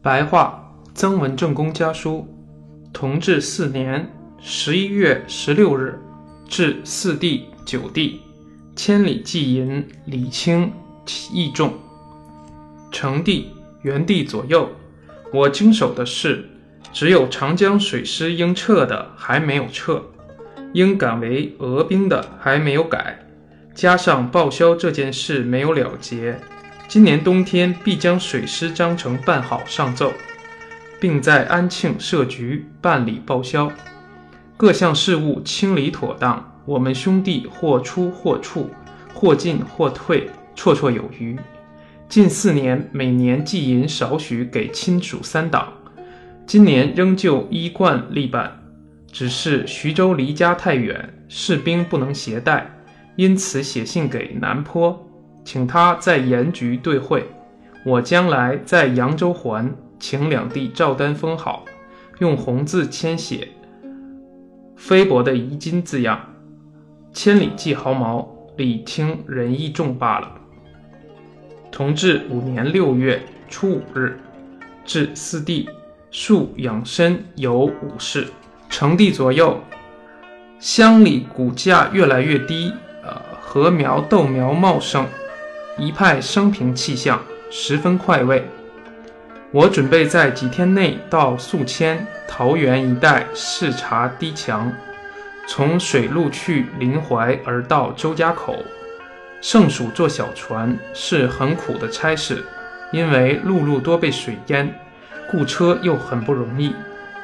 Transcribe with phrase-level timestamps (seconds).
[0.00, 2.24] 白话曾文正公家书，
[2.92, 4.08] 同治四年
[4.40, 5.98] 十一月十六日，
[6.46, 8.20] 至四弟九弟，
[8.76, 10.72] 千里寄银，礼轻
[11.32, 11.72] 义重。
[12.92, 13.50] 成帝、
[13.82, 14.70] 元帝左右，
[15.32, 16.48] 我经手的事，
[16.92, 20.00] 只有长江水师应撤的还没有撤，
[20.74, 23.26] 应改为俄兵的还没有改，
[23.74, 26.38] 加上报销这件事没有了结。
[26.88, 30.10] 今年冬天必将水师章程办好上奏，
[30.98, 33.70] 并在安庆设局办理报销。
[34.56, 38.70] 各项事务清理妥当，我们兄弟或出或处，
[39.12, 41.38] 或进或退，绰绰有余。
[42.08, 45.70] 近四年每年寄银少许给亲属三党，
[46.46, 48.50] 今年仍旧依惯例办，
[49.12, 52.66] 只是徐州离家太远，士兵不能携带，
[53.16, 55.04] 因此写信给南坡。
[55.50, 57.26] 请他在盐局兑汇，
[57.82, 61.64] 我将来在扬州还，请两地照单封好，
[62.18, 63.48] 用红字签写
[64.76, 66.20] “菲薄的遗金”字样，
[67.14, 70.30] 千里寄毫毛，礼轻人意重罢了。
[71.72, 74.20] 同治五年六月初五日，
[74.84, 75.66] 至四弟，
[76.10, 78.26] 树养生有五事。
[78.68, 79.58] 成帝左右，
[80.58, 82.70] 乡里谷价越来越低，
[83.02, 85.06] 呃，禾苗豆苗茂盛。
[85.78, 88.44] 一派生平气象，十分快慰。
[89.52, 94.72] 我准备在几天内到宿迁、桃园一带视察堤墙，
[95.46, 98.56] 从水路去临淮而到周家口。
[99.40, 102.44] 盛暑坐小船是很苦的差事，
[102.90, 104.74] 因为陆路多被水淹，
[105.30, 106.74] 雇车又很不容易，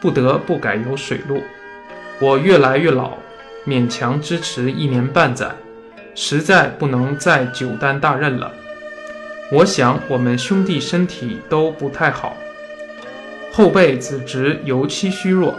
[0.00, 1.40] 不得不改由水路。
[2.18, 3.12] 我越来越老，
[3.64, 5.52] 勉强支持一年半载。
[6.14, 8.52] 实在不能再久担大任了。
[9.52, 12.36] 我想我们兄弟身体都不太好，
[13.52, 15.58] 后辈子侄尤其虚弱，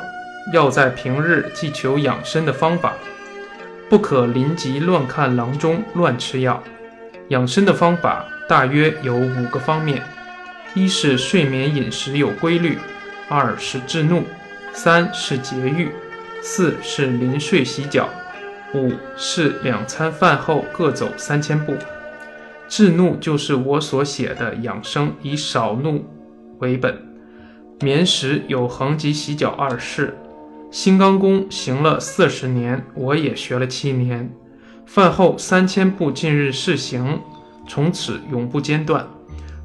[0.53, 2.93] 要在平日既求养生的方法，
[3.89, 6.63] 不可临急乱看郎中、乱吃药。
[7.27, 10.01] 养生的方法大约有五个方面：
[10.73, 12.75] 一是睡眠饮食有规律；
[13.27, 14.21] 二是制怒；
[14.73, 15.89] 三是节欲；
[16.41, 18.09] 四是临睡洗脚。
[18.73, 21.75] 五是两餐饭后各走三千步，
[22.69, 26.05] 治怒就是我所写的养生，以少怒
[26.59, 26.97] 为本。
[27.81, 30.15] 眠食有横及洗脚二式，
[30.69, 34.31] 新刚功行了四十年，我也学了七年。
[34.85, 37.19] 饭后三千步，近日试行，
[37.67, 39.05] 从此永不间断。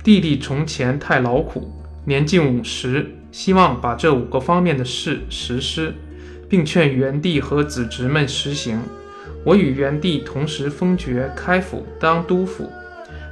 [0.02, 1.70] 弟弟从前太劳苦，
[2.04, 5.94] 年近五十，希望把这五个方面的事实施。
[6.48, 8.80] 并劝元帝和子侄们实行。
[9.44, 12.70] 我与元帝同时封爵开府当督府，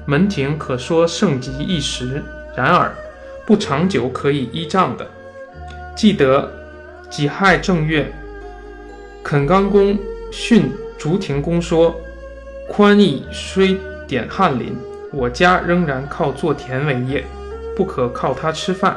[0.07, 2.23] 门庭可说盛极一时。
[2.57, 2.95] 然而
[3.45, 5.05] 不长久，可以依仗的。
[5.97, 6.49] 记得
[7.11, 8.13] 己亥正月，
[9.25, 9.99] 垦刚公
[10.31, 12.01] 训竹亭公说
[12.71, 13.77] ：“宽义虽
[14.07, 14.77] 典翰林，
[15.13, 17.25] 我家仍然靠做田为业，
[17.77, 18.97] 不可靠他吃饭。”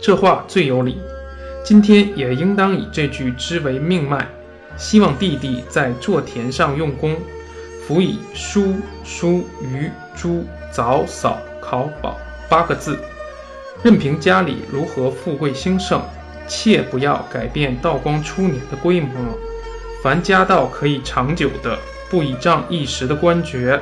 [0.00, 0.96] 这话最有理。
[1.68, 4.26] 今天也应当以这句之为命脉，
[4.78, 7.14] 希望弟弟在做田上用功，
[7.86, 12.16] 辅以书、书、鱼、猪、早、扫、考、宝
[12.48, 12.98] 八个字，
[13.82, 16.00] 任凭家里如何富贵兴盛，
[16.46, 19.10] 切不要改变道光初年的规模。
[20.02, 21.78] 凡家道可以长久的，
[22.08, 23.78] 不倚仗一时的官爵，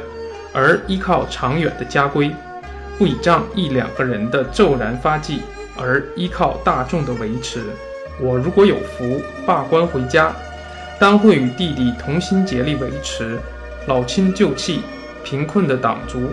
[0.53, 2.33] 而依靠长远的家规；
[2.99, 5.43] 不倚仗一两个人的骤然发迹。
[5.77, 7.63] 而依靠大众的维持，
[8.21, 10.35] 我如果有福罢官回家，
[10.99, 13.39] 当会与弟弟同心竭力维持。
[13.87, 14.81] 老亲旧戚，
[15.23, 16.31] 贫困的党族，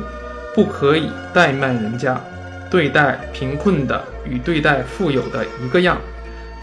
[0.56, 2.20] 不可以怠慢人家。
[2.72, 6.00] 对待贫困的与对待富有的一个样，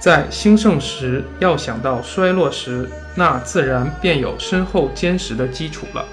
[0.01, 6.05] 在兴盛时要想到衰落时，那自然便有深厚坚实的基础了。